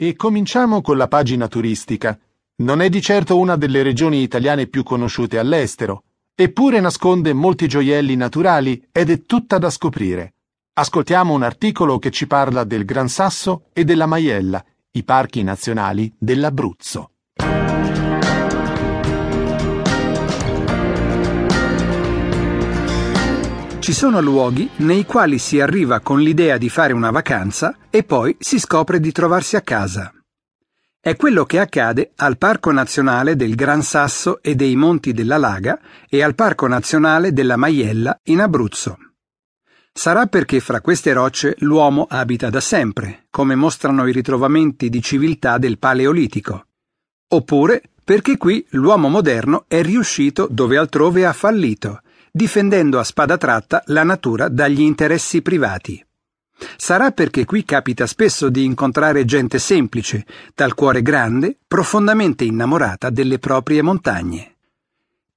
E 0.00 0.14
cominciamo 0.14 0.80
con 0.80 0.96
la 0.96 1.08
pagina 1.08 1.48
turistica. 1.48 2.16
Non 2.58 2.80
è 2.82 2.88
di 2.88 3.02
certo 3.02 3.36
una 3.36 3.56
delle 3.56 3.82
regioni 3.82 4.22
italiane 4.22 4.68
più 4.68 4.84
conosciute 4.84 5.40
all'estero, 5.40 6.04
eppure 6.36 6.78
nasconde 6.78 7.32
molti 7.32 7.66
gioielli 7.66 8.14
naturali 8.14 8.80
ed 8.92 9.10
è 9.10 9.24
tutta 9.24 9.58
da 9.58 9.70
scoprire. 9.70 10.34
Ascoltiamo 10.74 11.34
un 11.34 11.42
articolo 11.42 11.98
che 11.98 12.12
ci 12.12 12.28
parla 12.28 12.62
del 12.62 12.84
Gran 12.84 13.08
Sasso 13.08 13.70
e 13.72 13.82
della 13.82 14.06
Maiella, 14.06 14.64
i 14.92 15.02
parchi 15.02 15.42
nazionali 15.42 16.14
dell'Abruzzo. 16.16 17.14
Ci 23.88 23.94
sono 23.94 24.20
luoghi 24.20 24.68
nei 24.80 25.06
quali 25.06 25.38
si 25.38 25.62
arriva 25.62 26.00
con 26.00 26.20
l'idea 26.20 26.58
di 26.58 26.68
fare 26.68 26.92
una 26.92 27.10
vacanza 27.10 27.74
e 27.88 28.04
poi 28.04 28.36
si 28.38 28.58
scopre 28.58 29.00
di 29.00 29.12
trovarsi 29.12 29.56
a 29.56 29.62
casa. 29.62 30.12
È 31.00 31.16
quello 31.16 31.46
che 31.46 31.58
accade 31.58 32.10
al 32.16 32.36
Parco 32.36 32.70
Nazionale 32.70 33.34
del 33.34 33.54
Gran 33.54 33.80
Sasso 33.80 34.42
e 34.42 34.54
dei 34.54 34.76
Monti 34.76 35.14
della 35.14 35.38
Laga 35.38 35.80
e 36.06 36.22
al 36.22 36.34
Parco 36.34 36.66
Nazionale 36.66 37.32
della 37.32 37.56
Maiella 37.56 38.20
in 38.24 38.42
Abruzzo. 38.42 38.98
Sarà 39.90 40.26
perché 40.26 40.60
fra 40.60 40.82
queste 40.82 41.14
rocce 41.14 41.54
l'uomo 41.60 42.06
abita 42.10 42.50
da 42.50 42.60
sempre, 42.60 43.24
come 43.30 43.54
mostrano 43.54 44.06
i 44.06 44.12
ritrovamenti 44.12 44.90
di 44.90 45.00
civiltà 45.00 45.56
del 45.56 45.78
Paleolitico. 45.78 46.66
Oppure 47.28 47.82
perché 48.04 48.36
qui 48.36 48.66
l'uomo 48.72 49.08
moderno 49.08 49.64
è 49.66 49.80
riuscito 49.80 50.46
dove 50.50 50.76
altrove 50.76 51.24
ha 51.24 51.32
fallito, 51.32 52.02
difendendo 52.32 52.98
a 52.98 53.04
spada 53.04 53.36
tratta 53.36 53.82
la 53.86 54.04
natura 54.04 54.48
dagli 54.48 54.80
interessi 54.80 55.42
privati. 55.42 56.04
Sarà 56.76 57.12
perché 57.12 57.44
qui 57.44 57.64
capita 57.64 58.06
spesso 58.06 58.48
di 58.48 58.64
incontrare 58.64 59.24
gente 59.24 59.58
semplice, 59.58 60.26
dal 60.54 60.74
cuore 60.74 61.02
grande, 61.02 61.56
profondamente 61.66 62.44
innamorata 62.44 63.10
delle 63.10 63.38
proprie 63.38 63.82
montagne. 63.82 64.56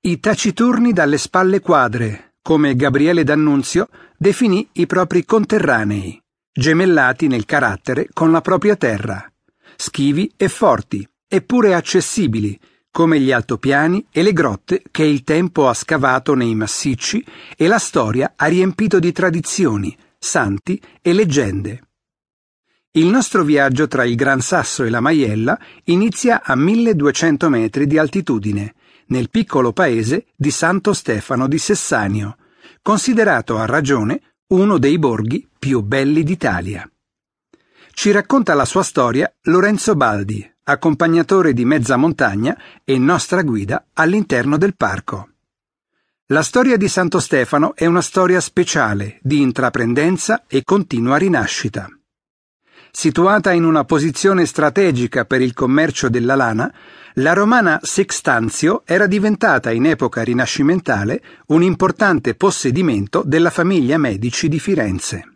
I 0.01 0.19
taciturni 0.19 0.93
dalle 0.93 1.19
spalle 1.19 1.59
quadre, 1.59 2.33
come 2.41 2.75
Gabriele 2.75 3.23
D'Annunzio 3.23 3.87
definì 4.17 4.67
i 4.73 4.87
propri 4.87 5.23
conterranei, 5.25 6.19
gemellati 6.51 7.27
nel 7.27 7.45
carattere 7.45 8.09
con 8.11 8.31
la 8.31 8.41
propria 8.41 8.75
terra, 8.75 9.31
schivi 9.75 10.31
e 10.35 10.47
forti, 10.47 11.07
eppure 11.27 11.75
accessibili, 11.75 12.59
come 12.91 13.19
gli 13.19 13.31
altopiani 13.31 14.05
e 14.11 14.21
le 14.21 14.33
grotte 14.33 14.83
che 14.91 15.03
il 15.03 15.23
tempo 15.23 15.69
ha 15.69 15.73
scavato 15.73 16.35
nei 16.35 16.53
massicci 16.53 17.25
e 17.55 17.67
la 17.67 17.79
storia 17.79 18.33
ha 18.35 18.45
riempito 18.47 18.99
di 18.99 19.11
tradizioni, 19.13 19.97
santi 20.19 20.79
e 21.01 21.13
leggende. 21.13 21.81
Il 22.91 23.07
nostro 23.07 23.43
viaggio 23.43 23.87
tra 23.87 24.03
il 24.03 24.15
Gran 24.15 24.41
Sasso 24.41 24.83
e 24.83 24.89
la 24.89 24.99
Maiella 24.99 25.57
inizia 25.85 26.43
a 26.43 26.57
1200 26.57 27.47
metri 27.47 27.87
di 27.87 27.97
altitudine, 27.97 28.75
nel 29.07 29.29
piccolo 29.29 29.71
paese 29.71 30.25
di 30.35 30.51
Santo 30.51 30.91
Stefano 30.91 31.47
di 31.47 31.57
Sessanio, 31.57 32.35
considerato 32.81 33.57
a 33.57 33.65
ragione 33.65 34.35
uno 34.47 34.77
dei 34.77 34.99
borghi 34.99 35.47
più 35.57 35.81
belli 35.81 36.23
d'Italia. 36.23 36.89
Ci 37.93 38.11
racconta 38.11 38.53
la 38.53 38.65
sua 38.65 38.83
storia 38.83 39.33
Lorenzo 39.43 39.95
Baldi, 39.95 40.50
accompagnatore 40.63 41.53
di 41.53 41.65
mezza 41.65 41.97
montagna 41.97 42.57
e 42.83 42.97
nostra 42.97 43.41
guida 43.41 43.87
all'interno 43.93 44.57
del 44.57 44.75
parco. 44.75 45.29
La 46.27 46.43
storia 46.43 46.77
di 46.77 46.87
Santo 46.87 47.19
Stefano 47.19 47.75
è 47.75 47.85
una 47.85 48.01
storia 48.01 48.39
speciale 48.39 49.19
di 49.21 49.41
intraprendenza 49.41 50.45
e 50.47 50.63
continua 50.63 51.17
rinascita. 51.17 51.89
Situata 52.89 53.51
in 53.51 53.63
una 53.63 53.85
posizione 53.85 54.45
strategica 54.45 55.25
per 55.25 55.41
il 55.41 55.53
commercio 55.53 56.09
della 56.09 56.35
lana, 56.35 56.73
la 57.15 57.33
romana 57.33 57.79
Sextanzio 57.81 58.83
era 58.85 59.07
diventata 59.07 59.71
in 59.71 59.85
epoca 59.85 60.23
rinascimentale 60.23 61.21
un 61.47 61.63
importante 61.63 62.35
possedimento 62.35 63.23
della 63.25 63.49
famiglia 63.49 63.97
Medici 63.97 64.47
di 64.47 64.59
Firenze. 64.59 65.30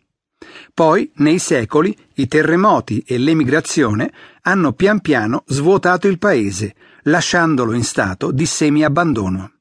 Poi, 0.75 1.09
nei 1.15 1.39
secoli, 1.39 1.97
i 2.15 2.27
terremoti 2.27 3.01
e 3.07 3.17
l'emigrazione 3.17 4.11
hanno 4.41 4.73
pian 4.73 4.99
piano 4.99 5.45
svuotato 5.47 6.09
il 6.09 6.19
paese, 6.19 6.75
lasciandolo 7.03 7.71
in 7.71 7.85
stato 7.85 8.29
di 8.31 8.45
semi-abbandono. 8.45 9.53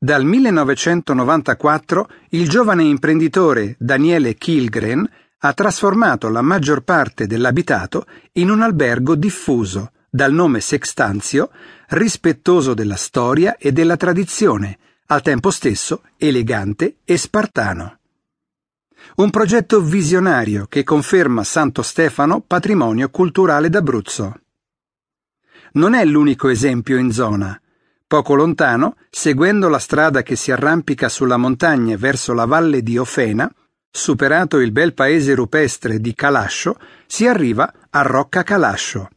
Dal 0.00 0.24
1994 0.24 2.08
il 2.30 2.48
giovane 2.48 2.82
imprenditore 2.82 3.76
Daniele 3.78 4.34
Kilgren 4.34 5.08
ha 5.38 5.52
trasformato 5.52 6.28
la 6.28 6.42
maggior 6.42 6.82
parte 6.82 7.28
dell'abitato 7.28 8.04
in 8.32 8.50
un 8.50 8.62
albergo 8.62 9.14
diffuso, 9.14 9.92
dal 10.10 10.32
nome 10.32 10.60
Sextanzio, 10.60 11.50
rispettoso 11.90 12.74
della 12.74 12.96
storia 12.96 13.56
e 13.58 13.70
della 13.70 13.96
tradizione, 13.96 14.76
al 15.06 15.22
tempo 15.22 15.52
stesso 15.52 16.02
elegante 16.16 16.96
e 17.04 17.16
spartano. 17.16 17.98
Un 19.16 19.30
progetto 19.30 19.80
visionario 19.80 20.66
che 20.68 20.84
conferma 20.84 21.44
Santo 21.44 21.82
Stefano 21.82 22.40
patrimonio 22.40 23.10
culturale 23.10 23.68
d'Abruzzo. 23.68 24.40
Non 25.72 25.94
è 25.94 26.04
l'unico 26.04 26.48
esempio 26.48 26.98
in 26.98 27.12
zona. 27.12 27.60
Poco 28.06 28.34
lontano, 28.34 28.96
seguendo 29.10 29.68
la 29.68 29.78
strada 29.78 30.22
che 30.22 30.36
si 30.36 30.50
arrampica 30.50 31.08
sulla 31.08 31.38
montagna 31.38 31.96
verso 31.96 32.34
la 32.34 32.44
valle 32.44 32.82
di 32.82 32.98
Ofena, 32.98 33.50
superato 33.90 34.58
il 34.58 34.72
bel 34.72 34.92
paese 34.92 35.34
rupestre 35.34 35.98
di 35.98 36.14
Calascio, 36.14 36.78
si 37.06 37.26
arriva 37.26 37.72
a 37.88 38.02
Rocca 38.02 38.42
Calascio. 38.42 39.08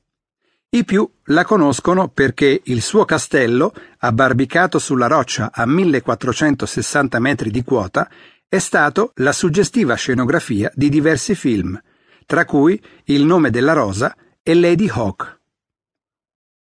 I 0.69 0.83
più 0.83 1.09
la 1.25 1.45
conoscono 1.45 2.09
perché 2.09 2.61
il 2.65 2.81
suo 2.81 3.05
castello, 3.05 3.73
abbarbicato 3.99 4.77
sulla 4.77 5.07
roccia 5.07 5.51
a 5.53 5.65
1460 5.65 7.19
metri 7.19 7.49
di 7.49 7.63
quota, 7.63 8.09
è 8.55 8.59
stato 8.59 9.11
la 9.15 9.33
suggestiva 9.33 9.95
scenografia 9.95 10.71
di 10.73 10.87
diversi 10.87 11.35
film, 11.35 11.79
tra 12.25 12.45
cui 12.45 12.81
Il 13.05 13.25
nome 13.25 13.49
della 13.49 13.73
rosa 13.73 14.15
e 14.41 14.53
Lady 14.53 14.87
Hawk. 14.87 15.39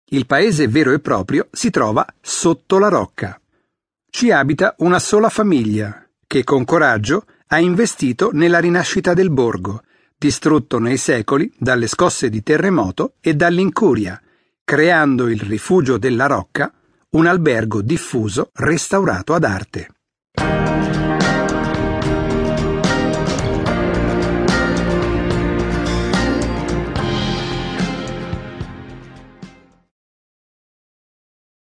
Il 0.07 0.25
paese 0.25 0.69
vero 0.69 0.93
e 0.93 1.01
proprio 1.01 1.49
si 1.53 1.69
trova 1.69 2.07
sotto 2.21 2.79
la 2.79 2.89
rocca. 2.89 3.39
Ci 4.09 4.31
abita 4.31 4.75
una 4.79 4.99
sola 4.99 5.29
famiglia, 5.29 6.09
che 6.27 6.45
con 6.45 6.65
coraggio 6.65 7.27
ha 7.49 7.59
investito 7.59 8.31
nella 8.33 8.59
rinascita 8.59 9.13
del 9.13 9.31
borgo, 9.31 9.83
distrutto 10.17 10.79
nei 10.79 10.97
secoli 10.97 11.53
dalle 11.59 11.87
scosse 11.87 12.31
di 12.31 12.43
terremoto 12.43 13.17
e 13.21 13.35
dall'incuria, 13.35 14.21
creando 14.65 15.29
il 15.29 15.41
rifugio 15.41 15.99
della 15.99 16.27
rocca, 16.27 16.73
un 17.11 17.27
albergo 17.27 17.83
diffuso 17.83 18.51
restaurato 18.55 19.35
ad 19.35 19.45
arte. 19.45 19.89